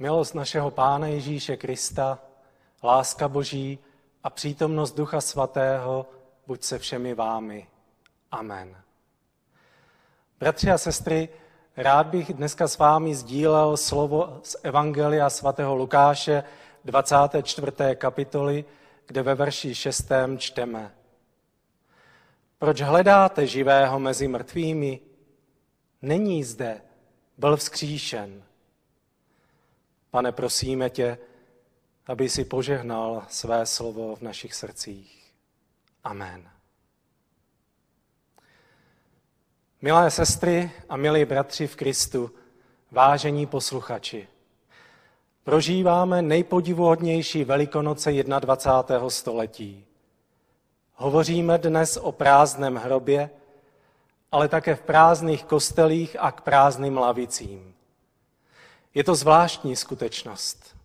Milost 0.00 0.34
našeho 0.34 0.70
Pána 0.70 1.06
Ježíše 1.06 1.56
Krista, 1.56 2.18
láska 2.82 3.28
Boží 3.28 3.78
a 4.24 4.30
přítomnost 4.30 4.92
Ducha 4.92 5.20
Svatého 5.20 6.06
buď 6.46 6.62
se 6.62 6.78
všemi 6.78 7.14
vámi. 7.14 7.66
Amen. 8.30 8.76
Bratři 10.40 10.70
a 10.70 10.78
sestry, 10.78 11.28
rád 11.76 12.06
bych 12.06 12.34
dneska 12.34 12.68
s 12.68 12.78
vámi 12.78 13.14
sdílel 13.14 13.76
slovo 13.76 14.40
z 14.42 14.56
Evangelia 14.62 15.30
svatého 15.30 15.74
Lukáše 15.74 16.44
24. 16.84 17.72
kapitoly, 17.94 18.64
kde 19.06 19.22
ve 19.22 19.34
verši 19.34 19.74
6. 19.74 20.10
čteme. 20.38 20.94
Proč 22.58 22.80
hledáte 22.80 23.46
živého 23.46 23.98
mezi 23.98 24.28
mrtvými? 24.28 25.00
Není 26.02 26.44
zde, 26.44 26.80
byl 27.38 27.56
vzkříšen. 27.56 28.47
Pane, 30.18 30.32
prosíme 30.32 30.90
tě, 30.90 31.18
aby 32.06 32.28
si 32.28 32.44
požehnal 32.44 33.22
své 33.28 33.66
slovo 33.66 34.16
v 34.16 34.20
našich 34.20 34.54
srdcích. 34.54 35.32
Amen. 36.04 36.50
Milé 39.82 40.10
sestry 40.10 40.70
a 40.88 40.96
milí 40.96 41.24
bratři 41.24 41.66
v 41.66 41.76
Kristu, 41.76 42.30
vážení 42.90 43.46
posluchači, 43.46 44.28
prožíváme 45.44 46.22
nejpodivuhodnější 46.22 47.44
velikonoce 47.44 48.12
21. 48.22 49.10
století. 49.10 49.84
Hovoříme 50.94 51.58
dnes 51.58 51.96
o 51.96 52.12
prázdném 52.12 52.76
hrobě, 52.76 53.30
ale 54.32 54.48
také 54.48 54.74
v 54.74 54.82
prázdných 54.82 55.44
kostelích 55.44 56.16
a 56.18 56.32
k 56.32 56.40
prázdným 56.40 56.98
lavicím. 56.98 57.77
Je 58.98 59.04
to 59.04 59.14
zvláštní 59.14 59.76
skutečnost. 59.76 60.76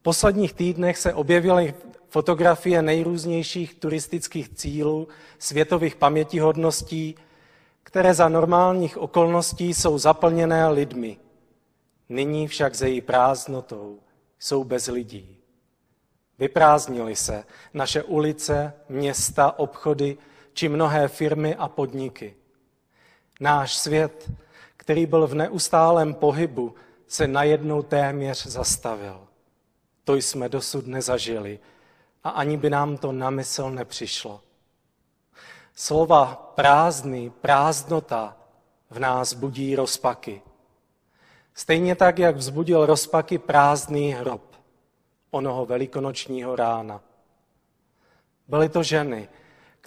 V 0.00 0.02
posledních 0.02 0.52
týdnech 0.52 0.98
se 0.98 1.14
objevily 1.14 1.74
fotografie 2.08 2.82
nejrůznějších 2.82 3.74
turistických 3.74 4.48
cílů, 4.48 5.08
světových 5.38 5.96
pamětihodností, 5.96 7.14
které 7.82 8.14
za 8.14 8.28
normálních 8.28 8.98
okolností 8.98 9.74
jsou 9.74 9.98
zaplněné 9.98 10.68
lidmi. 10.68 11.18
Nyní 12.08 12.48
však 12.48 12.74
ze 12.74 12.88
její 12.88 13.00
prázdnotou 13.00 13.98
jsou 14.38 14.64
bez 14.64 14.86
lidí. 14.86 15.36
Vyprázdnily 16.38 17.16
se 17.16 17.44
naše 17.74 18.02
ulice, 18.02 18.72
města, 18.88 19.58
obchody 19.58 20.18
či 20.52 20.68
mnohé 20.68 21.08
firmy 21.08 21.54
a 21.54 21.68
podniky. 21.68 22.34
Náš 23.40 23.74
svět, 23.74 24.30
který 24.82 25.06
byl 25.06 25.26
v 25.26 25.34
neustálém 25.34 26.14
pohybu, 26.14 26.74
se 27.06 27.26
najednou 27.26 27.82
téměř 27.82 28.46
zastavil. 28.46 29.26
To 30.04 30.14
jsme 30.14 30.48
dosud 30.48 30.86
nezažili 30.86 31.58
a 32.24 32.30
ani 32.30 32.56
by 32.56 32.70
nám 32.70 32.96
to 32.96 33.12
na 33.12 33.30
mysl 33.30 33.70
nepřišlo. 33.70 34.40
Slova 35.74 36.52
prázdný, 36.54 37.30
prázdnota 37.30 38.36
v 38.90 38.98
nás 38.98 39.34
budí 39.34 39.76
rozpaky. 39.76 40.42
Stejně 41.54 41.94
tak, 41.94 42.18
jak 42.18 42.36
vzbudil 42.36 42.86
rozpaky 42.86 43.38
prázdný 43.38 44.12
hrob 44.12 44.42
onoho 45.30 45.66
velikonočního 45.66 46.56
rána. 46.56 47.00
Byly 48.48 48.68
to 48.68 48.82
ženy, 48.82 49.28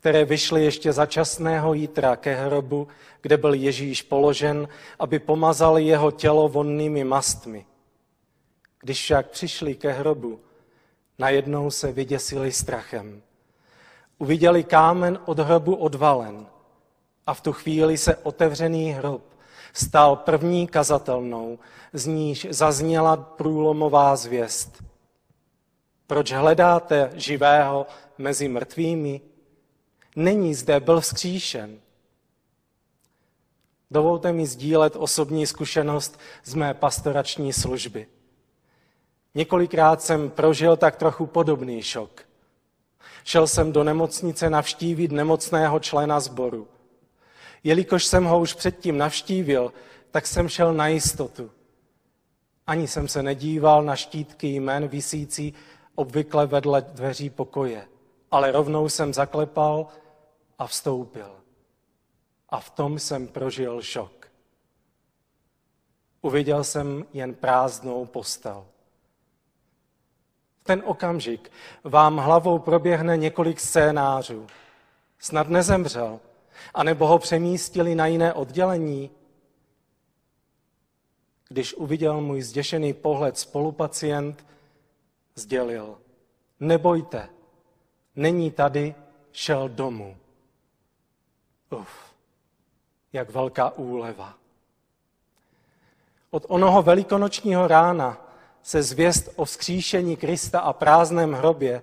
které 0.06 0.26
vyšly 0.26 0.64
ještě 0.64 0.94
za 0.94 1.06
časného 1.06 1.74
jítra 1.74 2.16
ke 2.16 2.36
hrobu, 2.36 2.88
kde 3.22 3.38
byl 3.38 3.54
Ježíš 3.54 4.02
položen, 4.02 4.68
aby 5.00 5.20
pomazali 5.20 5.84
jeho 5.84 6.12
tělo 6.12 6.50
vonnými 6.50 7.04
mastmi. 7.04 7.66
Když 8.82 9.02
však 9.02 9.30
přišli 9.30 9.76
ke 9.76 9.92
hrobu, 9.92 10.40
najednou 11.20 11.72
se 11.72 11.92
vyděsili 11.92 12.52
strachem. 12.52 13.22
Uviděli 14.18 14.64
kámen 14.64 15.20
od 15.26 15.40
hrobu 15.40 15.76
odvalen 15.76 16.46
a 17.28 17.34
v 17.34 17.42
tu 17.42 17.54
chvíli 17.54 17.98
se 17.98 18.16
otevřený 18.16 18.92
hrob 18.92 19.24
stal 19.74 20.16
první 20.16 20.68
kazatelnou, 20.68 21.60
z 21.94 22.06
níž 22.06 22.48
zazněla 22.50 23.18
průlomová 23.18 24.16
zvěst. 24.16 24.84
Proč 26.08 26.32
hledáte 26.32 27.12
živého 27.14 27.88
mezi 28.18 28.48
mrtvými? 28.48 29.22
Není 30.16 30.56
zde, 30.56 30.80
byl 30.80 31.02
vzkříšen. 31.02 31.80
Dovolte 33.92 34.34
mi 34.34 34.48
sdílet 34.48 34.96
osobní 34.96 35.48
zkušenost 35.48 36.20
z 36.44 36.54
mé 36.54 36.74
pastorační 36.74 37.54
služby. 37.54 38.08
Několikrát 39.36 40.02
jsem 40.02 40.30
prožil 40.30 40.78
tak 40.78 40.96
trochu 40.96 41.26
podobný 41.26 41.82
šok. 41.82 42.22
Šel 43.24 43.48
jsem 43.48 43.72
do 43.72 43.84
nemocnice 43.84 44.50
navštívit 44.50 45.12
nemocného 45.12 45.80
člena 45.80 46.20
sboru. 46.20 46.68
Jelikož 47.64 48.06
jsem 48.06 48.24
ho 48.24 48.40
už 48.40 48.54
předtím 48.54 48.98
navštívil, 48.98 49.74
tak 50.12 50.28
jsem 50.28 50.50
šel 50.50 50.74
na 50.74 50.88
jistotu. 50.88 51.52
Ani 52.68 52.88
jsem 52.88 53.08
se 53.08 53.24
nedíval 53.24 53.84
na 53.84 53.96
štítky 53.96 54.48
jmen 54.48 54.88
visící 54.88 55.54
obvykle 55.96 56.48
vedle 56.48 56.82
dveří 56.82 57.30
pokoje, 57.30 57.88
ale 58.32 58.52
rovnou 58.52 58.90
jsem 58.90 59.14
zaklepal 59.14 59.88
a 60.60 60.68
vstoupil. 60.68 61.36
A 62.50 62.60
v 62.60 62.70
tom 62.70 63.00
jsem 63.00 63.28
prožil 63.28 63.82
šok. 63.82 64.28
Uviděl 66.22 66.64
jsem 66.64 67.06
jen 67.14 67.34
prázdnou 67.34 68.06
postel 68.06 68.66
ten 70.66 70.82
okamžik 70.86 71.52
vám 71.84 72.18
hlavou 72.18 72.60
proběhne 72.60 73.18
několik 73.18 73.60
scénářů. 73.60 74.48
Snad 75.20 75.50
nezemřel, 75.50 76.20
anebo 76.74 77.08
ho 77.08 77.20
přemístili 77.20 77.96
na 77.96 78.08
jiné 78.08 78.34
oddělení. 78.34 79.12
Když 81.50 81.74
uviděl 81.74 82.22
můj 82.22 82.42
zděšený 82.42 82.94
pohled 82.94 83.38
spolupacient, 83.38 84.46
sdělil, 85.36 85.98
nebojte, 86.60 87.30
není 88.16 88.52
tady, 88.52 88.96
šel 89.32 89.70
domů. 89.70 90.18
Uf, 91.70 91.88
jak 93.14 93.30
velká 93.30 93.70
úleva. 93.70 94.34
Od 96.30 96.46
onoho 96.48 96.82
velikonočního 96.82 97.68
rána 97.68 98.18
se 98.64 98.84
zvěst 98.84 99.30
o 99.36 99.46
vzkříšení 99.46 100.18
Krista 100.18 100.60
a 100.60 100.74
prázdném 100.74 101.34
hrobě 101.34 101.82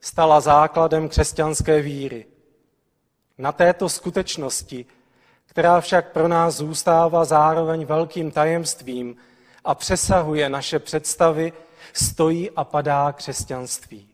stala 0.00 0.40
základem 0.40 1.08
křesťanské 1.08 1.82
víry. 1.82 2.26
Na 3.38 3.52
této 3.52 3.88
skutečnosti, 3.88 4.86
která 5.46 5.80
však 5.80 6.12
pro 6.12 6.28
nás 6.28 6.54
zůstává 6.54 7.24
zároveň 7.24 7.86
velkým 7.86 8.30
tajemstvím 8.30 9.16
a 9.64 9.74
přesahuje 9.74 10.48
naše 10.48 10.78
představy, 10.78 11.52
stojí 11.92 12.50
a 12.50 12.64
padá 12.64 13.12
křesťanství. 13.12 14.09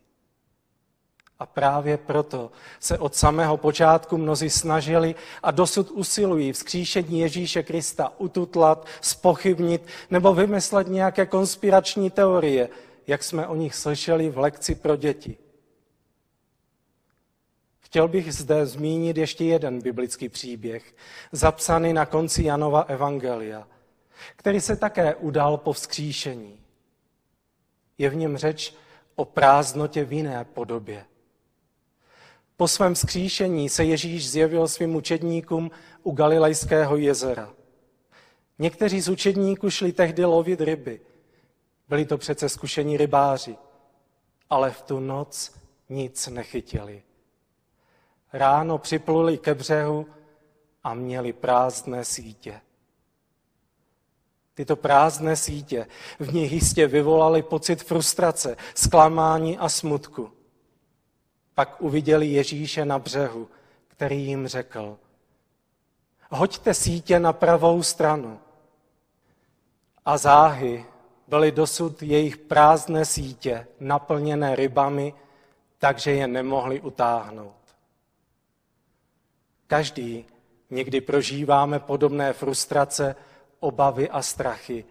A 1.38 1.46
právě 1.46 1.96
proto 1.96 2.50
se 2.80 2.98
od 2.98 3.14
samého 3.14 3.56
počátku 3.56 4.18
mnozí 4.18 4.50
snažili 4.50 5.14
a 5.42 5.50
dosud 5.50 5.90
usilují 5.90 6.52
vzkříšení 6.52 7.20
Ježíše 7.20 7.62
Krista 7.62 8.12
ututlat, 8.18 8.86
spochybnit 9.00 9.86
nebo 10.10 10.34
vymyslet 10.34 10.88
nějaké 10.88 11.26
konspirační 11.26 12.10
teorie, 12.10 12.68
jak 13.06 13.24
jsme 13.24 13.46
o 13.46 13.56
nich 13.56 13.74
slyšeli 13.74 14.30
v 14.30 14.38
lekci 14.38 14.74
pro 14.74 14.96
děti. 14.96 15.38
Chtěl 17.80 18.08
bych 18.08 18.34
zde 18.34 18.66
zmínit 18.66 19.16
ještě 19.16 19.44
jeden 19.44 19.82
biblický 19.82 20.28
příběh, 20.28 20.94
zapsaný 21.32 21.92
na 21.92 22.06
konci 22.06 22.42
Janova 22.44 22.80
Evangelia, 22.80 23.68
který 24.36 24.60
se 24.60 24.76
také 24.76 25.14
udal 25.14 25.56
po 25.56 25.72
vzkříšení. 25.72 26.60
Je 27.98 28.10
v 28.10 28.16
něm 28.16 28.36
řeč 28.36 28.74
o 29.16 29.24
prázdnotě 29.24 30.04
v 30.04 30.12
jiné 30.12 30.44
podobě. 30.44 31.04
Po 32.56 32.68
svém 32.68 32.94
skříšení 32.94 33.68
se 33.68 33.84
Ježíš 33.84 34.30
zjevil 34.30 34.68
svým 34.68 34.96
učedníkům 34.96 35.70
u 36.02 36.12
Galilejského 36.12 36.96
jezera. 36.96 37.54
Někteří 38.58 39.00
z 39.00 39.08
učedníků 39.08 39.70
šli 39.70 39.92
tehdy 39.92 40.24
lovit 40.24 40.60
ryby. 40.60 41.00
Byli 41.88 42.06
to 42.06 42.18
přece 42.18 42.48
zkušení 42.48 42.96
rybáři, 42.96 43.56
ale 44.50 44.70
v 44.70 44.82
tu 44.82 45.00
noc 45.00 45.52
nic 45.88 46.26
nechytili. 46.26 47.02
Ráno 48.32 48.78
připluli 48.78 49.38
ke 49.38 49.54
břehu 49.54 50.06
a 50.84 50.94
měli 50.94 51.32
prázdné 51.32 52.04
sítě. 52.04 52.60
Tyto 54.54 54.76
prázdné 54.76 55.36
sítě 55.36 55.86
v 56.18 56.34
nich 56.34 56.52
jistě 56.52 56.86
vyvolali 56.86 57.42
pocit 57.42 57.82
frustrace, 57.82 58.56
zklamání 58.74 59.58
a 59.58 59.68
smutku. 59.68 60.35
Pak 61.56 61.82
uviděli 61.82 62.26
Ježíše 62.26 62.84
na 62.84 62.98
břehu, 62.98 63.48
který 63.88 64.26
jim 64.26 64.46
řekl, 64.46 64.98
hoďte 66.30 66.74
sítě 66.74 67.18
na 67.18 67.32
pravou 67.32 67.82
stranu. 67.82 68.40
A 70.04 70.18
záhy 70.18 70.86
byly 71.28 71.52
dosud 71.52 72.02
jejich 72.02 72.36
prázdné 72.36 73.04
sítě 73.04 73.66
naplněné 73.80 74.56
rybami, 74.56 75.14
takže 75.78 76.10
je 76.10 76.26
nemohli 76.26 76.80
utáhnout. 76.80 77.76
Každý 79.66 80.24
někdy 80.70 81.00
prožíváme 81.00 81.78
podobné 81.78 82.32
frustrace, 82.32 83.16
obavy 83.60 84.10
a 84.10 84.22
strachy, 84.22 84.84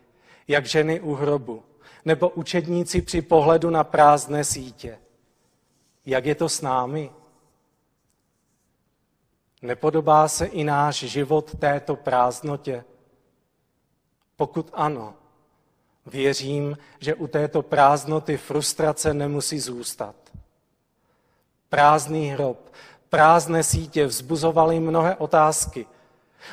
jak 0.48 0.66
ženy 0.66 1.00
u 1.00 1.14
hrobu, 1.14 1.64
nebo 2.06 2.30
učedníci 2.30 3.02
při 3.02 3.22
pohledu 3.22 3.70
na 3.70 3.84
prázdné 3.84 4.44
sítě. 4.44 5.00
Jak 6.06 6.26
je 6.26 6.36
to 6.36 6.50
s 6.50 6.62
námi? 6.62 7.12
Nepodobá 9.62 10.28
se 10.28 10.46
i 10.46 10.64
náš 10.64 10.96
život 10.96 11.56
této 11.60 11.96
prázdnotě? 11.96 12.84
Pokud 14.36 14.70
ano, 14.74 15.14
věřím, 16.06 16.78
že 17.00 17.16
u 17.16 17.28
této 17.28 17.62
prázdnoty 17.62 18.38
frustrace 18.38 19.14
nemusí 19.14 19.60
zůstat. 19.60 20.16
Prázdný 21.70 22.30
hrob, 22.30 22.74
prázdné 23.10 23.64
sítě 23.64 24.06
vzbuzovaly 24.06 24.80
mnohé 24.80 25.16
otázky, 25.16 25.88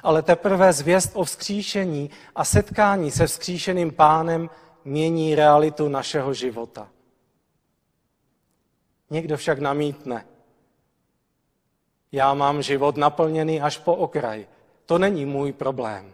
ale 0.02 0.22
teprve 0.22 0.72
zvěst 0.72 1.10
o 1.14 1.24
vzkříšení 1.24 2.10
a 2.34 2.44
setkání 2.44 3.10
se 3.10 3.26
vzkříšeným 3.26 3.92
pánem 3.92 4.50
mění 4.84 5.34
realitu 5.34 5.88
našeho 5.88 6.34
života. 6.34 6.88
Někdo 9.12 9.36
však 9.36 9.58
namítne. 9.58 10.24
Já 12.12 12.34
mám 12.34 12.62
život 12.62 12.96
naplněný 12.96 13.60
až 13.60 13.78
po 13.78 13.94
okraj. 13.94 14.46
To 14.86 14.98
není 14.98 15.26
můj 15.26 15.52
problém. 15.52 16.12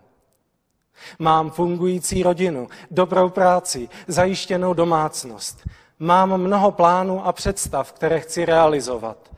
Mám 1.18 1.50
fungující 1.50 2.22
rodinu, 2.22 2.68
dobrou 2.90 3.28
práci, 3.28 3.88
zajištěnou 4.06 4.74
domácnost. 4.74 5.68
Mám 5.98 6.38
mnoho 6.38 6.72
plánů 6.72 7.26
a 7.26 7.32
představ, 7.32 7.92
které 7.92 8.20
chci 8.20 8.44
realizovat. 8.44 9.30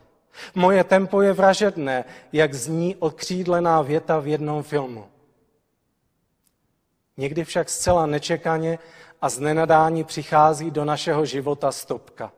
Moje 0.54 0.84
tempo 0.84 1.22
je 1.22 1.32
vražedné, 1.32 2.04
jak 2.32 2.54
zní 2.54 2.96
odkřídlená 2.96 3.82
věta 3.82 4.20
v 4.20 4.26
jednom 4.26 4.62
filmu. 4.62 5.04
Někdy 7.16 7.44
však 7.44 7.68
zcela 7.68 8.06
nečekaně 8.06 8.78
a 9.22 9.28
z 9.28 9.38
nenadání 9.38 10.04
přichází 10.04 10.70
do 10.70 10.84
našeho 10.84 11.24
života 11.24 11.72
stopka. 11.72 12.32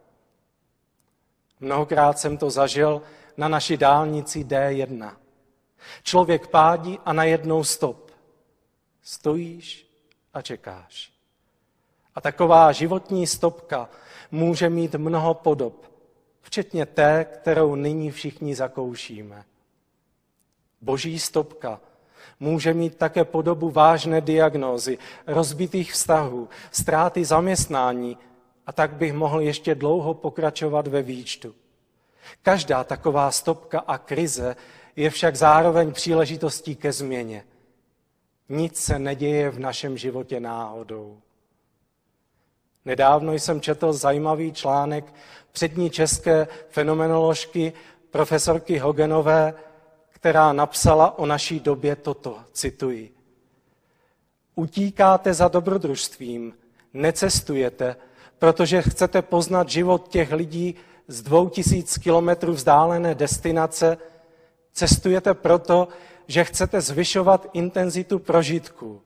Mnohokrát 1.62 2.18
jsem 2.18 2.36
to 2.36 2.50
zažil 2.50 3.02
na 3.36 3.48
naší 3.48 3.76
dálnici 3.76 4.44
D1. 4.44 5.12
Člověk 6.02 6.46
pádí 6.46 6.98
a 7.04 7.12
najednou 7.12 7.64
stop. 7.64 8.10
Stojíš 9.02 9.86
a 10.34 10.42
čekáš. 10.42 11.12
A 12.14 12.20
taková 12.20 12.72
životní 12.72 13.26
stopka 13.26 13.88
může 14.30 14.70
mít 14.70 14.94
mnoho 14.94 15.34
podob, 15.34 15.86
včetně 16.40 16.86
té, 16.86 17.24
kterou 17.24 17.74
nyní 17.74 18.10
všichni 18.10 18.54
zakoušíme. 18.54 19.44
Boží 20.80 21.18
stopka 21.18 21.80
může 22.40 22.74
mít 22.74 22.96
také 22.96 23.24
podobu 23.24 23.70
vážné 23.70 24.20
diagnózy, 24.20 24.98
rozbitých 25.26 25.92
vztahů, 25.92 26.48
ztráty 26.70 27.24
zaměstnání 27.24 28.18
a 28.66 28.72
tak 28.72 28.92
bych 28.92 29.12
mohl 29.12 29.40
ještě 29.40 29.74
dlouho 29.74 30.14
pokračovat 30.14 30.86
ve 30.86 31.02
výčtu. 31.02 31.54
Každá 32.42 32.84
taková 32.84 33.30
stopka 33.30 33.80
a 33.80 33.98
krize 33.98 34.56
je 34.96 35.10
však 35.10 35.36
zároveň 35.36 35.92
příležitostí 35.92 36.76
ke 36.76 36.92
změně. 36.92 37.44
Nic 38.48 38.76
se 38.76 38.98
neděje 38.98 39.50
v 39.50 39.58
našem 39.58 39.98
životě 39.98 40.40
náhodou. 40.40 41.18
Nedávno 42.84 43.32
jsem 43.32 43.60
četl 43.60 43.92
zajímavý 43.92 44.52
článek 44.52 45.14
přední 45.52 45.90
české 45.90 46.48
fenomenoložky 46.68 47.72
profesorky 48.10 48.78
Hogenové, 48.78 49.54
která 50.08 50.52
napsala 50.52 51.18
o 51.18 51.26
naší 51.26 51.60
době 51.60 51.96
toto, 51.96 52.38
cituji. 52.52 53.14
Utíkáte 54.54 55.34
za 55.34 55.48
dobrodružstvím, 55.48 56.54
necestujete, 56.94 57.96
protože 58.42 58.82
chcete 58.82 59.22
poznat 59.22 59.68
život 59.68 60.08
těch 60.08 60.32
lidí 60.32 60.74
z 61.08 61.22
dvou 61.22 61.48
tisíc 61.48 61.98
kilometrů 61.98 62.52
vzdálené 62.52 63.14
destinace, 63.14 63.98
cestujete 64.72 65.34
proto, 65.34 65.88
že 66.26 66.44
chcete 66.44 66.80
zvyšovat 66.80 67.46
intenzitu 67.52 68.18
prožitků. 68.18 69.00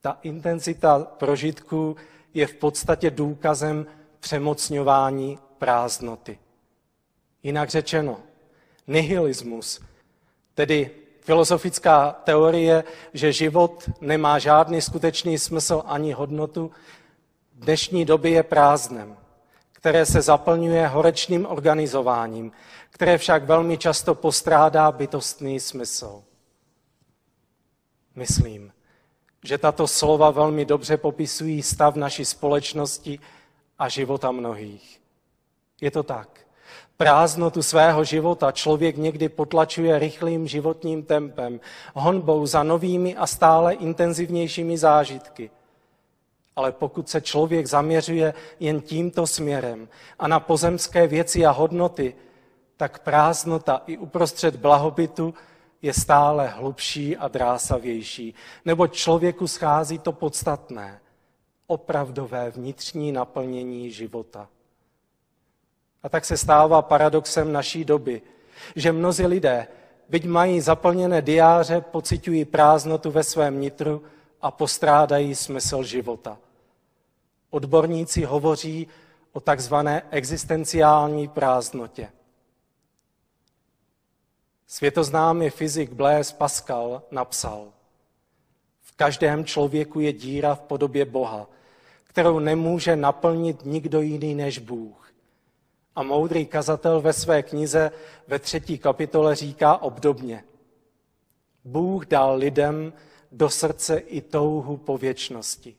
Ta 0.00 0.18
intenzita 0.22 0.98
prožitků 0.98 1.96
je 2.34 2.46
v 2.46 2.54
podstatě 2.54 3.10
důkazem 3.10 3.86
přemocňování 4.20 5.38
prázdnoty. 5.58 6.38
Jinak 7.42 7.70
řečeno, 7.70 8.16
nihilismus, 8.86 9.80
tedy 10.54 10.90
filozofická 11.20 12.16
teorie, 12.24 12.84
že 13.14 13.32
život 13.32 13.90
nemá 14.00 14.38
žádný 14.38 14.80
skutečný 14.80 15.38
smysl 15.38 15.82
ani 15.86 16.12
hodnotu, 16.12 16.70
dnešní 17.58 18.04
době 18.04 18.30
je 18.30 18.42
prázdnem, 18.42 19.16
které 19.72 20.06
se 20.06 20.22
zaplňuje 20.22 20.86
horečným 20.86 21.46
organizováním, 21.46 22.52
které 22.90 23.18
však 23.18 23.44
velmi 23.44 23.78
často 23.78 24.14
postrádá 24.14 24.92
bytostný 24.92 25.60
smysl. 25.60 26.22
Myslím, 28.14 28.72
že 29.44 29.58
tato 29.58 29.86
slova 29.86 30.30
velmi 30.30 30.64
dobře 30.64 30.96
popisují 30.96 31.62
stav 31.62 31.96
naší 31.96 32.24
společnosti 32.24 33.18
a 33.78 33.88
života 33.88 34.30
mnohých. 34.30 35.00
Je 35.80 35.90
to 35.90 36.02
tak. 36.02 36.40
Prázdnotu 36.96 37.62
svého 37.62 38.04
života 38.04 38.52
člověk 38.52 38.96
někdy 38.96 39.28
potlačuje 39.28 39.98
rychlým 39.98 40.48
životním 40.48 41.02
tempem, 41.02 41.60
honbou 41.94 42.46
za 42.46 42.62
novými 42.62 43.16
a 43.16 43.26
stále 43.26 43.74
intenzivnějšími 43.74 44.78
zážitky. 44.78 45.50
Ale 46.58 46.72
pokud 46.72 47.08
se 47.08 47.20
člověk 47.20 47.66
zaměřuje 47.66 48.34
jen 48.60 48.80
tímto 48.80 49.26
směrem 49.26 49.88
a 50.18 50.28
na 50.28 50.40
pozemské 50.40 51.06
věci 51.06 51.46
a 51.46 51.50
hodnoty, 51.50 52.14
tak 52.76 52.98
prázdnota 52.98 53.82
i 53.86 53.98
uprostřed 53.98 54.56
blahobytu 54.56 55.34
je 55.82 55.94
stále 55.94 56.48
hlubší 56.48 57.16
a 57.16 57.28
drásavější, 57.28 58.34
nebo 58.64 58.86
člověku 58.86 59.46
schází 59.46 59.98
to 59.98 60.12
podstatné, 60.12 61.00
opravdové 61.66 62.50
vnitřní 62.50 63.12
naplnění 63.12 63.90
života. 63.90 64.48
A 66.02 66.08
tak 66.08 66.24
se 66.24 66.36
stává 66.36 66.82
paradoxem 66.82 67.52
naší 67.52 67.84
doby, 67.84 68.22
že 68.76 68.92
mnozí 68.92 69.26
lidé, 69.26 69.66
byť 70.08 70.26
mají 70.26 70.60
zaplněné 70.60 71.22
diáře, 71.22 71.80
pocitují 71.80 72.44
prázdnotu 72.44 73.10
ve 73.10 73.22
svém 73.22 73.60
nitru 73.60 74.02
a 74.42 74.50
postrádají 74.50 75.34
smysl 75.34 75.82
života. 75.82 76.38
Odborníci 77.50 78.24
hovoří 78.24 78.86
o 79.32 79.40
takzvané 79.40 80.02
existenciální 80.10 81.28
prázdnotě. 81.28 82.08
Světoznámý 84.66 85.50
fyzik 85.50 85.92
Blaise 85.92 86.34
Pascal 86.34 87.02
napsal, 87.10 87.68
v 88.80 88.96
každém 88.96 89.44
člověku 89.44 90.00
je 90.00 90.12
díra 90.12 90.54
v 90.54 90.60
podobě 90.60 91.04
Boha, 91.04 91.46
kterou 92.04 92.38
nemůže 92.38 92.96
naplnit 92.96 93.64
nikdo 93.64 94.00
jiný 94.00 94.34
než 94.34 94.58
Bůh. 94.58 95.12
A 95.96 96.02
moudrý 96.02 96.46
kazatel 96.46 97.00
ve 97.00 97.12
své 97.12 97.42
knize 97.42 97.90
ve 98.26 98.38
třetí 98.38 98.78
kapitole 98.78 99.34
říká 99.34 99.76
obdobně. 99.76 100.44
Bůh 101.64 102.06
dal 102.06 102.36
lidem 102.36 102.92
do 103.32 103.50
srdce 103.50 103.98
i 103.98 104.20
touhu 104.20 104.76
po 104.76 104.98
věčnosti. 104.98 105.76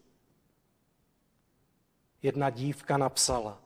Jedna 2.24 2.50
dívka 2.50 2.98
napsala, 2.98 3.58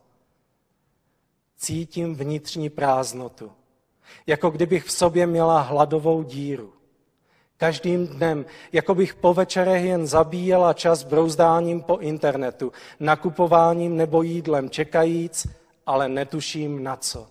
cítím 1.56 2.14
vnitřní 2.14 2.70
prázdnotu 2.70 3.52
jako 4.26 4.50
kdybych 4.50 4.84
v 4.84 4.92
sobě 4.92 5.26
měla 5.26 5.60
hladovou 5.60 6.22
díru. 6.22 6.72
Každým 7.56 8.06
dnem, 8.06 8.46
jako 8.72 8.94
bych 8.94 9.14
po 9.14 9.34
večerech 9.34 9.84
jen 9.84 10.06
zabíjela 10.06 10.72
čas 10.72 11.02
brouzdáním 11.02 11.82
po 11.82 11.96
internetu, 11.96 12.72
nakupováním 13.00 13.96
nebo 13.96 14.22
jídlem, 14.22 14.70
čekajíc, 14.70 15.46
ale 15.86 16.08
netuším 16.08 16.82
na 16.82 16.96
co. 16.96 17.28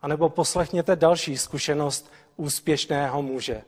A 0.00 0.08
nebo 0.08 0.28
poslechněte 0.28 0.96
další 0.96 1.38
zkušenost 1.38 2.12
úspěšného 2.36 3.22
muže. 3.22 3.62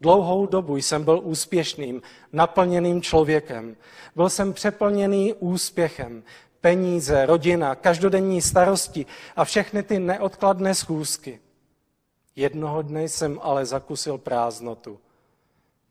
Dlouhou 0.00 0.46
dobu 0.46 0.76
jsem 0.76 1.04
byl 1.04 1.20
úspěšným, 1.24 2.02
naplněným 2.32 3.02
člověkem. 3.02 3.76
Byl 4.16 4.30
jsem 4.30 4.52
přeplněný 4.52 5.34
úspěchem 5.34 6.22
peníze, 6.60 7.26
rodina, 7.26 7.74
každodenní 7.74 8.42
starosti 8.42 9.06
a 9.36 9.44
všechny 9.44 9.82
ty 9.82 9.98
neodkladné 9.98 10.74
schůzky. 10.74 11.40
Jednoho 12.36 12.82
dne 12.82 13.04
jsem 13.04 13.40
ale 13.42 13.66
zakusil 13.66 14.18
prázdnotu. 14.18 15.00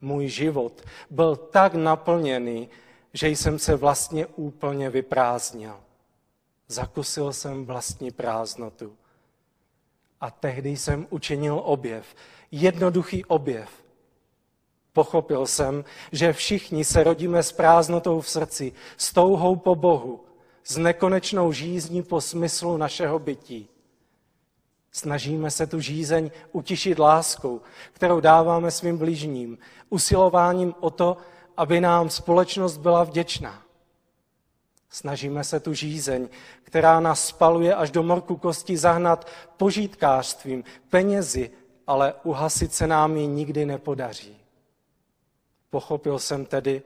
Můj 0.01 0.28
život 0.28 0.82
byl 1.10 1.36
tak 1.36 1.74
naplněný, 1.74 2.70
že 3.13 3.30
jsem 3.30 3.60
se 3.60 3.75
vlastně 3.75 4.25
úplně 4.25 4.89
vyprázdnil. 4.89 5.75
Zakusil 6.68 7.34
jsem 7.34 7.66
vlastní 7.66 8.12
prázdnotu. 8.12 8.96
A 10.22 10.32
tehdy 10.32 10.78
jsem 10.78 11.08
učinil 11.10 11.62
objev, 11.66 12.16
jednoduchý 12.51 13.25
objev. 13.25 13.70
Pochopil 15.00 15.48
jsem, 15.48 15.84
že 16.12 16.34
všichni 16.34 16.86
se 16.86 17.03
rodíme 17.03 17.44
s 17.44 17.51
prázdnotou 17.51 18.22
v 18.22 18.29
srdci, 18.29 18.74
s 18.98 19.13
touhou 19.13 19.56
po 19.56 19.75
Bohu, 19.75 20.25
s 20.63 20.77
nekonečnou 20.77 21.51
žízní 21.51 22.03
po 22.03 22.22
smyslu 22.22 22.77
našeho 22.77 23.20
bytí. 23.20 23.70
Snažíme 24.91 25.51
se 25.51 25.68
tu 25.68 25.79
žízeň 25.79 26.32
utišit 26.51 27.00
láskou, 27.00 27.62
kterou 27.94 28.20
dáváme 28.20 28.72
svým 28.72 28.98
blížním, 28.98 29.58
usilováním 29.89 30.74
o 30.79 30.89
to, 30.89 31.18
aby 31.58 31.82
nám 31.82 32.10
společnost 32.10 32.77
byla 32.77 33.03
vděčná. 33.03 33.62
Snažíme 34.89 35.44
se 35.44 35.60
tu 35.60 35.74
žízeň, 35.74 36.29
která 36.63 37.00
nás 37.00 37.27
spaluje 37.27 37.75
až 37.75 37.91
do 37.91 38.03
morku 38.03 38.36
kosti, 38.36 38.77
zahnat 38.77 39.27
požítkářstvím, 39.58 40.63
penězi, 40.89 41.51
ale 41.88 42.13
uhasit 42.24 42.74
se 42.74 42.88
nám 42.88 43.18
ji 43.18 43.27
nikdy 43.27 43.65
nepodaří. 43.65 44.38
Pochopil 45.70 46.20
jsem 46.20 46.46
tedy, 46.46 46.82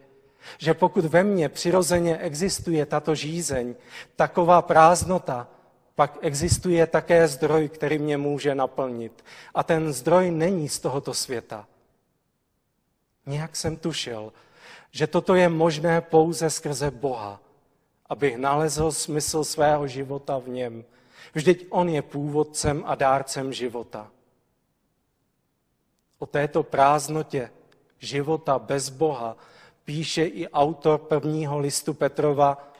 že 0.58 0.74
pokud 0.74 1.06
ve 1.06 1.24
mně 1.24 1.50
přirozeně 1.50 2.18
existuje 2.18 2.86
tato 2.86 3.16
žízeň, 3.16 3.75
taková 4.16 4.62
prázdnota, 4.62 5.48
pak 5.96 6.18
existuje 6.22 6.88
také 6.88 7.28
zdroj, 7.28 7.70
který 7.70 8.00
mě 8.00 8.18
může 8.18 8.56
naplnit. 8.56 9.25
A 9.54 9.63
ten 9.63 9.94
zdroj 9.94 10.32
není 10.32 10.70
z 10.70 10.80
tohoto 10.80 11.13
světa. 11.13 11.68
Nějak 13.25 13.56
jsem 13.56 13.78
tušil, 13.78 14.34
že 14.92 15.08
toto 15.08 15.36
je 15.36 15.50
možné 15.50 16.02
pouze 16.02 16.50
skrze 16.50 16.92
Boha, 16.92 17.40
abych 18.10 18.38
nalezl 18.38 18.92
smysl 18.92 19.44
svého 19.44 19.88
života 19.88 20.38
v 20.38 20.48
něm. 20.48 20.86
Vždyť 21.34 21.68
On 21.70 21.90
je 21.90 22.02
původcem 22.02 22.84
a 22.86 22.96
dárcem 22.96 23.54
života. 23.54 24.12
O 26.20 26.25
této 26.25 26.63
prázdnotě 26.63 27.52
života 28.03 28.60
bez 28.60 28.89
Boha 28.89 29.38
píše 29.86 30.25
i 30.25 30.50
autor 30.50 30.98
prvního 30.98 31.60
listu 31.60 31.93
Petrova. 31.93 32.74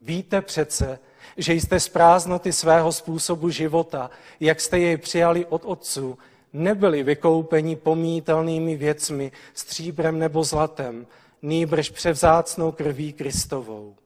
Víte 0.00 0.42
přece, 0.42 0.98
že 1.36 1.52
jste 1.52 1.80
z 1.80 1.88
prázdnoty 1.88 2.52
svého 2.52 2.92
způsobu 2.92 3.50
života, 3.50 4.10
jak 4.40 4.60
jste 4.60 4.78
jej 4.78 4.96
přijali 4.96 5.46
od 5.46 5.62
otců, 5.64 6.18
nebyli 6.52 7.02
vykoupeni 7.02 7.76
pomítelnými 7.76 8.76
věcmi, 8.76 9.32
stříbrem 9.54 10.18
nebo 10.18 10.44
zlatem, 10.44 11.06
nýbrž 11.42 11.90
převzácnou 11.90 12.72
krví 12.72 13.12
Kristovou. 13.12 13.96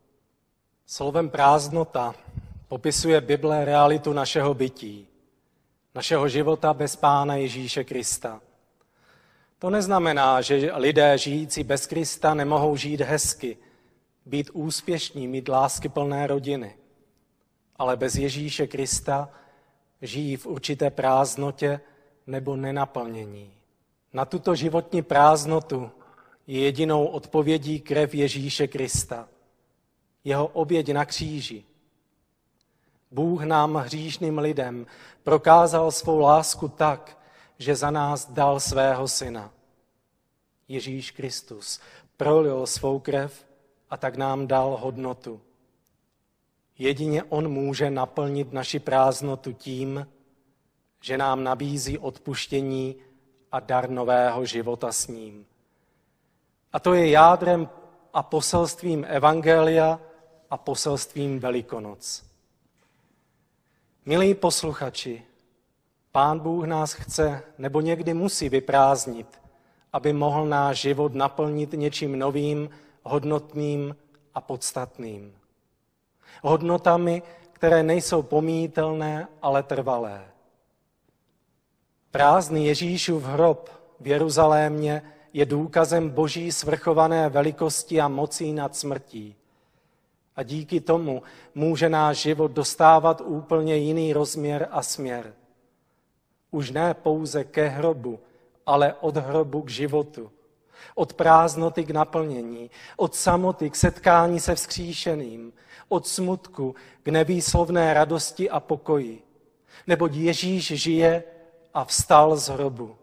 Slovem 0.86 1.30
prázdnota 1.30 2.14
popisuje 2.68 3.20
Bible 3.20 3.64
realitu 3.64 4.12
našeho 4.12 4.54
bytí, 4.54 5.06
našeho 5.94 6.28
života 6.28 6.74
bez 6.74 6.96
Pána 6.96 7.34
Ježíše 7.34 7.84
Krista. 7.84 8.40
To 9.62 9.70
neznamená, 9.70 10.40
že 10.40 10.72
lidé 10.74 11.18
žijící 11.18 11.64
bez 11.64 11.86
Krista 11.86 12.34
nemohou 12.34 12.76
žít 12.76 13.00
hezky, 13.00 13.56
být 14.26 14.50
úspěšní, 14.52 15.28
mít 15.28 15.48
lásky 15.48 15.88
plné 15.88 16.26
rodiny. 16.26 16.76
Ale 17.76 17.96
bez 17.96 18.14
Ježíše 18.14 18.66
Krista 18.66 19.28
žijí 20.00 20.36
v 20.36 20.46
určité 20.46 20.90
prázdnotě 20.90 21.80
nebo 22.26 22.56
nenaplnění. 22.56 23.52
Na 24.12 24.24
tuto 24.24 24.54
životní 24.54 25.02
prázdnotu 25.02 25.90
je 26.46 26.60
jedinou 26.60 27.06
odpovědí 27.06 27.80
krev 27.80 28.14
Ježíše 28.14 28.66
Krista. 28.66 29.28
Jeho 30.24 30.46
oběť 30.46 30.92
na 30.92 31.04
kříži. 31.04 31.64
Bůh 33.10 33.42
nám, 33.42 33.74
hříšným 33.74 34.38
lidem, 34.38 34.86
prokázal 35.22 35.90
svou 35.90 36.18
lásku 36.18 36.68
tak, 36.68 37.21
že 37.58 37.76
za 37.76 37.90
nás 37.90 38.26
dal 38.26 38.60
svého 38.60 39.08
syna. 39.08 39.50
Ježíš 40.68 41.10
Kristus 41.10 41.80
prolil 42.16 42.66
svou 42.66 42.98
krev 42.98 43.46
a 43.90 43.96
tak 43.96 44.16
nám 44.16 44.46
dal 44.46 44.76
hodnotu. 44.80 45.40
Jedině 46.78 47.22
On 47.22 47.48
může 47.48 47.90
naplnit 47.90 48.52
naši 48.52 48.78
prázdnotu 48.78 49.52
tím, 49.52 50.06
že 51.00 51.18
nám 51.18 51.44
nabízí 51.44 51.98
odpuštění 51.98 52.96
a 53.52 53.60
dar 53.60 53.90
nového 53.90 54.44
života 54.44 54.92
s 54.92 55.06
ním. 55.06 55.46
A 56.72 56.80
to 56.80 56.94
je 56.94 57.10
jádrem 57.10 57.68
a 58.12 58.22
poselstvím 58.22 59.04
Evangelia 59.08 60.00
a 60.50 60.56
poselstvím 60.56 61.40
Velikonoc. 61.40 62.24
Milí 64.04 64.34
posluchači, 64.34 65.22
Pán 66.12 66.38
Bůh 66.38 66.66
nás 66.66 66.92
chce 66.92 67.42
nebo 67.58 67.80
někdy 67.80 68.14
musí 68.14 68.48
vyprázdnit, 68.48 69.40
aby 69.92 70.12
mohl 70.12 70.46
náš 70.46 70.80
život 70.80 71.14
naplnit 71.14 71.72
něčím 71.72 72.18
novým, 72.18 72.70
hodnotným 73.02 73.96
a 74.34 74.40
podstatným. 74.40 75.34
Hodnotami, 76.42 77.22
které 77.52 77.82
nejsou 77.82 78.22
pomítelné, 78.22 79.28
ale 79.42 79.62
trvalé. 79.62 80.24
Prázdný 82.10 82.66
Ježíšův 82.66 83.24
hrob 83.24 83.70
v 84.00 84.06
Jeruzalémě 84.06 85.02
je 85.32 85.46
důkazem 85.46 86.10
boží 86.10 86.52
svrchované 86.52 87.28
velikosti 87.28 88.00
a 88.00 88.08
mocí 88.08 88.52
nad 88.52 88.76
smrtí. 88.76 89.34
A 90.36 90.42
díky 90.42 90.80
tomu 90.80 91.22
může 91.54 91.88
náš 91.88 92.18
život 92.18 92.50
dostávat 92.50 93.20
úplně 93.20 93.76
jiný 93.76 94.12
rozměr 94.12 94.68
a 94.70 94.82
směr. 94.82 95.34
Už 96.52 96.70
ne 96.70 96.94
pouze 96.94 97.44
ke 97.44 97.68
hrobu, 97.68 98.20
ale 98.66 98.94
od 99.00 99.16
hrobu 99.16 99.62
k 99.62 99.68
životu. 99.68 100.30
Od 100.94 101.12
prázdnoty 101.14 101.84
k 101.84 101.90
naplnění, 101.90 102.70
od 102.96 103.14
samoty 103.14 103.70
k 103.70 103.76
setkání 103.76 104.40
se 104.40 104.54
vzkříšeným, 104.54 105.52
od 105.88 106.06
smutku 106.06 106.74
k 107.02 107.08
nevýslovné 107.08 107.94
radosti 107.94 108.50
a 108.50 108.60
pokoji. 108.60 109.22
Neboť 109.86 110.14
Ježíš 110.14 110.66
žije 110.66 111.24
a 111.74 111.84
vstal 111.84 112.36
z 112.36 112.48
hrobu. 112.48 112.96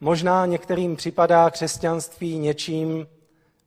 Možná 0.00 0.46
některým 0.46 0.96
připadá 0.96 1.50
křesťanství 1.50 2.38
něčím 2.38 3.06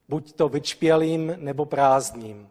buď 0.10 0.34
to 0.34 0.50
vyčpělým 0.50 1.36
nebo 1.38 1.66
prázdným. 1.66 2.50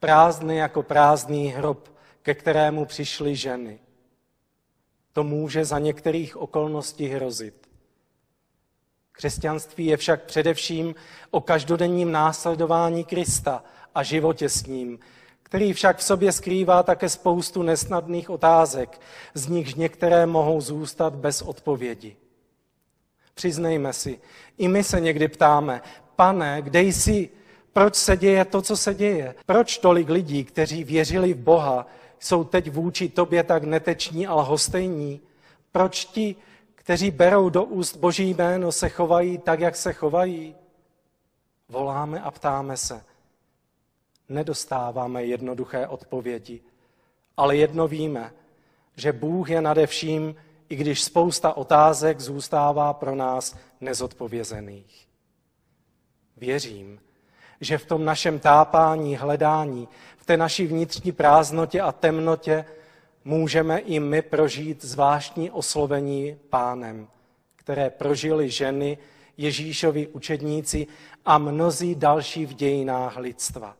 Prázdný 0.00 0.56
jako 0.56 0.82
prázdný 0.82 1.48
hrob, 1.48 1.88
ke 2.22 2.34
kterému 2.34 2.84
přišly 2.84 3.36
ženy. 3.36 3.78
To 5.16 5.24
může 5.24 5.64
za 5.64 5.78
některých 5.78 6.36
okolností 6.36 7.06
hrozit. 7.06 7.68
Křesťanství 9.12 9.86
je 9.86 9.96
však 9.96 10.22
především 10.22 10.94
o 11.30 11.40
každodenním 11.40 12.12
následování 12.12 13.04
Krista 13.04 13.64
a 13.94 14.02
životě 14.02 14.48
s 14.48 14.66
ním, 14.66 14.98
který 15.42 15.72
však 15.72 15.98
v 15.98 16.02
sobě 16.02 16.32
skrývá 16.32 16.82
také 16.82 17.08
spoustu 17.08 17.62
nesnadných 17.62 18.30
otázek, 18.30 19.00
z 19.34 19.48
nichž 19.48 19.74
některé 19.74 20.26
mohou 20.26 20.60
zůstat 20.60 21.14
bez 21.14 21.42
odpovědi. 21.42 22.16
Přiznejme 23.34 23.92
si, 23.92 24.20
i 24.58 24.68
my 24.68 24.84
se 24.84 25.00
někdy 25.00 25.28
ptáme, 25.28 25.82
pane, 26.16 26.62
kde 26.62 26.82
jsi? 26.82 27.30
Proč 27.72 27.94
se 27.94 28.16
děje 28.16 28.44
to, 28.44 28.62
co 28.62 28.76
se 28.76 28.94
děje? 28.94 29.34
Proč 29.46 29.78
tolik 29.78 30.08
lidí, 30.08 30.44
kteří 30.44 30.84
věřili 30.84 31.34
v 31.34 31.38
Boha, 31.38 31.86
jsou 32.18 32.44
teď 32.44 32.70
vůči 32.70 33.08
tobě 33.08 33.44
tak 33.44 33.64
neteční 33.64 34.26
a 34.26 34.34
lhostejní? 34.34 35.20
Proč 35.72 36.04
ti, 36.04 36.36
kteří 36.74 37.10
berou 37.10 37.48
do 37.48 37.64
úst 37.64 37.96
Boží 37.96 38.30
jméno, 38.30 38.72
se 38.72 38.88
chovají 38.88 39.38
tak, 39.38 39.60
jak 39.60 39.76
se 39.76 39.92
chovají? 39.92 40.54
Voláme 41.68 42.20
a 42.20 42.30
ptáme 42.30 42.76
se. 42.76 43.04
Nedostáváme 44.28 45.24
jednoduché 45.24 45.86
odpovědi, 45.86 46.60
ale 47.36 47.56
jedno 47.56 47.88
víme, 47.88 48.32
že 48.96 49.12
Bůh 49.12 49.50
je 49.50 49.60
nade 49.60 49.86
vším, 49.86 50.34
i 50.68 50.76
když 50.76 51.02
spousta 51.02 51.56
otázek 51.56 52.20
zůstává 52.20 52.92
pro 52.92 53.14
nás 53.14 53.56
nezodpovězených. 53.80 55.08
Věřím, 56.36 57.00
že 57.60 57.78
v 57.78 57.86
tom 57.86 58.04
našem 58.04 58.38
tápání, 58.38 59.16
hledání, 59.16 59.88
v 60.16 60.26
té 60.26 60.36
naší 60.36 60.66
vnitřní 60.66 61.12
prázdnotě 61.12 61.80
a 61.80 61.92
temnotě 61.92 62.64
můžeme 63.24 63.78
i 63.78 64.00
my 64.00 64.22
prožít 64.22 64.84
zvláštní 64.84 65.50
oslovení 65.50 66.36
pánem, 66.50 67.08
které 67.56 67.90
prožili 67.90 68.50
ženy, 68.50 68.98
Ježíšovi 69.38 70.06
učedníci 70.06 70.86
a 71.24 71.38
mnozí 71.38 71.94
další 71.94 72.46
v 72.46 72.54
dějinách 72.54 73.16
lidstva. 73.16 73.76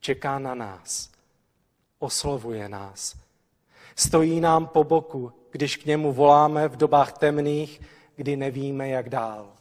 Čeká 0.00 0.38
na 0.38 0.54
nás, 0.54 1.10
oslovuje 1.98 2.68
nás, 2.68 3.16
stojí 3.96 4.40
nám 4.40 4.66
po 4.66 4.84
boku 4.84 5.32
když 5.50 5.76
k 5.76 5.86
němu 5.86 6.12
voláme 6.12 6.68
v 6.68 6.76
dobách 6.76 7.18
temných, 7.18 7.80
kdy 8.16 8.36
nevíme, 8.36 8.88
jak 8.88 9.08
dál. 9.08 9.52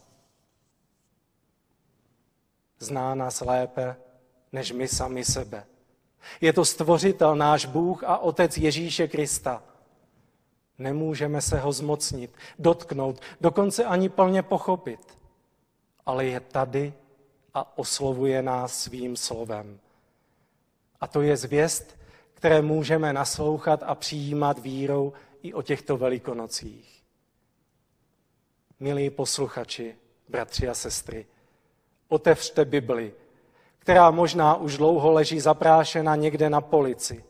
Zná 2.79 3.15
nás 3.15 3.41
lépe, 3.41 3.95
než 4.51 4.71
my 4.71 4.87
sami 4.87 5.25
sebe. 5.25 5.65
Je 6.41 6.53
to 6.53 6.65
stvořitel 6.65 7.35
náš 7.35 7.65
Bůh 7.65 8.03
a 8.03 8.17
Otec 8.17 8.57
Ježíše 8.57 9.07
Krista. 9.07 9.63
Nemůžeme 10.77 11.41
se 11.41 11.59
ho 11.59 11.71
zmocnit, 11.71 12.37
dotknout, 12.59 13.21
dokonce 13.41 13.85
ani 13.85 14.09
plně 14.09 14.43
pochopit. 14.43 15.17
Ale 16.05 16.25
je 16.25 16.39
tady 16.39 16.93
a 17.53 17.77
oslovuje 17.77 18.41
nás 18.41 18.81
svým 18.81 19.15
slovem. 19.15 19.79
A 21.01 21.07
to 21.07 21.21
je 21.21 21.37
zvěst, 21.37 21.97
které 22.33 22.61
můžeme 22.61 23.13
naslouchat 23.13 23.83
a 23.83 23.95
přijímat 23.95 24.59
vírou 24.59 25.13
i 25.41 25.53
o 25.53 25.61
těchto 25.61 25.97
velikonocích. 25.97 27.03
Milí 28.79 29.09
posluchači, 29.09 29.95
bratři 30.29 30.69
a 30.69 30.73
sestry, 30.73 31.25
otevřte 32.09 32.65
Bibli, 32.65 33.13
která 33.79 34.11
možná 34.11 34.55
už 34.55 34.77
dlouho 34.77 35.11
leží 35.11 35.39
zaprášena 35.39 36.15
někde 36.15 36.49
na 36.49 36.61
polici. 36.61 37.23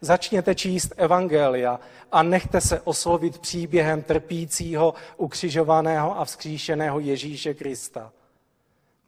Začněte 0.00 0.54
číst 0.54 0.92
Evangelia 0.96 1.80
a 2.12 2.22
nechte 2.22 2.60
se 2.60 2.80
oslovit 2.80 3.38
příběhem 3.38 4.02
trpícího, 4.02 4.94
ukřižovaného 5.16 6.18
a 6.20 6.24
vzkříšeného 6.24 6.98
Ježíše 6.98 7.54
Krista. 7.54 8.12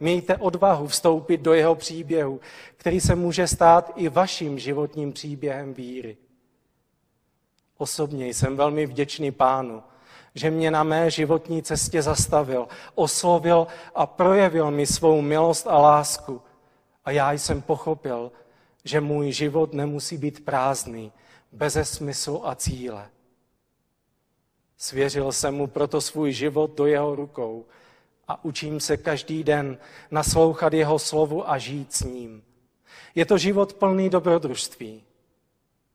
Mějte 0.00 0.36
odvahu 0.36 0.86
vstoupit 0.86 1.40
do 1.40 1.54
jeho 1.54 1.74
příběhu, 1.74 2.40
který 2.76 3.00
se 3.00 3.14
může 3.14 3.46
stát 3.46 3.92
i 3.96 4.08
vaším 4.08 4.58
životním 4.58 5.12
příběhem 5.12 5.74
víry. 5.74 6.16
Osobně 7.78 8.28
jsem 8.28 8.56
velmi 8.56 8.86
vděčný 8.86 9.30
pánu, 9.30 9.82
že 10.34 10.50
mě 10.50 10.70
na 10.70 10.82
mé 10.82 11.10
životní 11.10 11.62
cestě 11.62 12.02
zastavil, 12.02 12.68
oslovil 12.94 13.66
a 13.94 14.06
projevil 14.06 14.70
mi 14.70 14.86
svou 14.86 15.20
milost 15.20 15.66
a 15.66 15.78
lásku. 15.78 16.42
A 17.04 17.10
já 17.10 17.32
jsem 17.32 17.62
pochopil, 17.62 18.32
že 18.84 19.00
můj 19.00 19.32
život 19.32 19.72
nemusí 19.72 20.16
být 20.16 20.44
prázdný, 20.44 21.12
beze 21.52 21.84
smyslu 21.84 22.48
a 22.48 22.54
cíle. 22.54 23.08
Svěřil 24.76 25.32
jsem 25.32 25.54
mu 25.54 25.66
proto 25.66 26.00
svůj 26.00 26.32
život 26.32 26.70
do 26.76 26.86
jeho 26.86 27.14
rukou 27.14 27.66
a 28.28 28.44
učím 28.44 28.80
se 28.80 28.96
každý 28.96 29.44
den 29.44 29.78
naslouchat 30.10 30.72
jeho 30.72 30.98
slovu 30.98 31.50
a 31.50 31.58
žít 31.58 31.92
s 31.92 32.00
ním. 32.00 32.42
Je 33.14 33.26
to 33.26 33.38
život 33.38 33.74
plný 33.74 34.10
dobrodružství. 34.10 35.04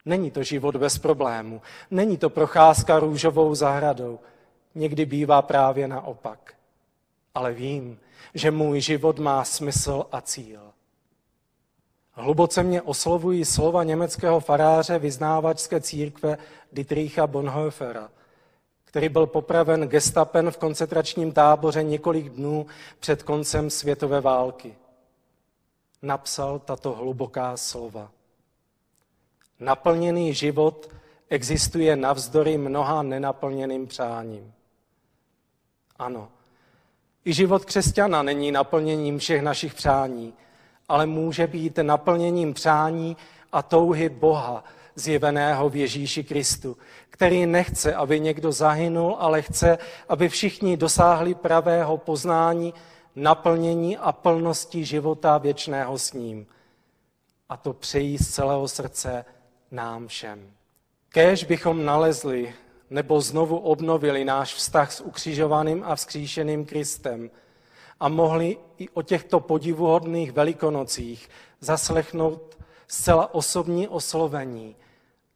Není 0.06 0.32
to 0.32 0.44
život 0.44 0.76
bez 0.76 0.98
problému. 0.98 1.62
Není 1.92 2.18
to 2.18 2.30
procházka 2.30 3.00
růžovou 3.00 3.56
zahradou. 3.56 4.20
Někdy 4.76 5.06
bývá 5.06 5.42
právě 5.42 5.88
naopak. 5.88 6.54
Ale 7.36 7.54
vím, 7.54 8.00
že 8.34 8.52
můj 8.52 8.82
život 8.82 9.20
má 9.20 9.44
smysl 9.44 10.06
a 10.12 10.22
cíl. 10.22 10.62
Hluboce 12.12 12.64
mě 12.64 12.82
oslovují 12.82 13.46
slova 13.46 13.84
německého 13.84 14.40
faráře 14.40 15.00
vyznávačské 15.00 15.82
církve 15.82 16.38
Dietricha 16.72 17.28
Bonhoeffera, 17.28 18.10
který 18.86 19.10
byl 19.10 19.28
popraven 19.28 19.88
gestapem 19.88 20.52
v 20.52 20.58
koncentračním 20.58 21.32
táboře 21.32 21.84
několik 21.84 22.30
dnů 22.30 22.66
před 23.00 23.24
koncem 23.24 23.70
světové 23.70 24.22
války. 24.22 24.76
Napsal 26.02 26.60
tato 26.60 26.92
hluboká 26.92 27.58
slova. 27.58 28.12
Naplněný 29.60 30.34
život 30.34 30.90
existuje 31.30 31.96
navzdory 31.96 32.58
mnoha 32.58 33.04
nenaplněným 33.04 33.88
přáním. 33.88 34.54
Ano, 36.00 36.28
i 37.26 37.34
život 37.34 37.66
křesťana 37.66 38.24
není 38.24 38.52
naplněním 38.52 39.20
všech 39.20 39.42
našich 39.42 39.74
přání, 39.74 40.34
ale 40.90 41.06
může 41.06 41.48
být 41.48 41.78
naplněním 41.78 42.54
přání 42.54 43.18
a 43.52 43.62
touhy 43.62 44.10
Boha, 44.10 44.64
zjeveného 44.96 45.70
v 45.70 45.76
Ježíši 45.76 46.24
Kristu, 46.24 46.78
který 47.10 47.46
nechce, 47.46 47.96
aby 47.96 48.20
někdo 48.20 48.52
zahynul, 48.52 49.16
ale 49.20 49.42
chce, 49.42 49.78
aby 50.10 50.30
všichni 50.30 50.78
dosáhli 50.78 51.34
pravého 51.36 51.98
poznání, 51.98 52.74
naplnění 53.16 53.98
a 53.98 54.12
plnosti 54.12 54.86
života 54.86 55.38
věčného 55.38 56.00
s 56.00 56.14
ním. 56.14 56.48
A 57.50 57.58
to 57.58 57.74
přejí 57.74 58.18
z 58.18 58.30
celého 58.30 58.68
srdce 58.68 59.26
nám 59.76 60.08
všem. 60.08 60.52
Kéž 61.10 61.44
bychom 61.44 61.86
nalezli 61.86 62.56
nebo 62.90 63.22
znovu 63.22 63.58
obnovili 63.58 64.26
náš 64.26 64.54
vztah 64.54 64.92
s 64.92 65.02
ukřižovaným 65.02 65.84
a 65.84 65.96
vzkříšeným 65.96 66.66
Kristem 66.66 67.32
a 68.00 68.10
mohli 68.10 68.58
i 68.78 68.90
o 68.90 69.02
těchto 69.02 69.40
podivuhodných 69.40 70.32
velikonocích 70.32 71.30
zaslechnout 71.60 72.58
zcela 72.88 73.34
osobní 73.34 73.88
oslovení 73.88 74.76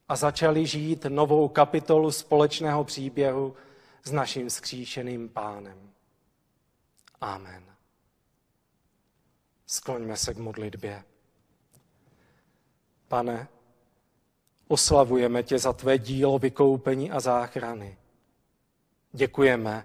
a 0.08 0.16
začali 0.16 0.66
žít 0.66 1.06
novou 1.08 1.48
kapitolu 1.48 2.10
společného 2.10 2.84
příběhu 2.84 3.54
s 4.04 4.12
naším 4.12 4.50
skříšeným 4.50 5.28
pánem. 5.28 5.90
Amen. 7.20 7.64
Skloňme 9.66 10.16
se 10.16 10.34
k 10.34 10.38
modlitbě. 10.38 11.02
Pane, 13.08 13.48
oslavujeme 14.70 15.42
tě 15.42 15.58
za 15.58 15.72
tvé 15.72 15.98
dílo 15.98 16.38
vykoupení 16.38 17.10
a 17.10 17.20
záchrany. 17.20 17.96
Děkujeme, 19.12 19.84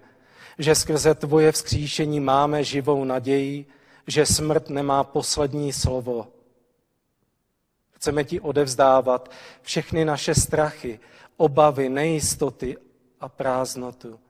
že 0.58 0.74
skrze 0.74 1.14
tvoje 1.14 1.52
vzkříšení 1.52 2.20
máme 2.20 2.64
živou 2.64 3.04
naději, 3.04 3.66
že 4.06 4.26
smrt 4.26 4.70
nemá 4.70 5.04
poslední 5.04 5.72
slovo 5.72 6.26
Chceme 7.96 8.24
ti 8.24 8.40
odevzdávat 8.40 9.30
všechny 9.62 10.04
naše 10.04 10.34
strachy, 10.34 11.00
obavy, 11.36 11.88
nejistoty 11.88 12.76
a 13.20 13.28
prázdnotu. 13.28 14.20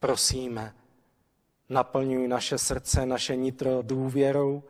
Prosíme, 0.00 0.74
naplňuj 1.68 2.28
naše 2.28 2.58
srdce, 2.58 3.06
naše 3.06 3.36
nitro 3.36 3.82
důvěrou, 3.82 4.62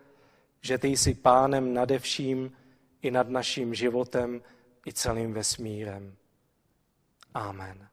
že 0.61 0.79
ty 0.79 0.88
jsi 0.88 1.14
pánem 1.14 1.74
nade 1.74 1.98
vším 1.98 2.53
i 3.03 3.11
nad 3.11 3.29
naším 3.29 3.74
životem 3.74 4.42
i 4.87 4.93
celým 4.93 5.33
vesmírem. 5.33 6.17
Amen. 7.35 7.88